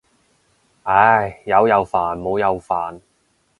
[0.81, 2.99] 唉，有又煩冇又煩。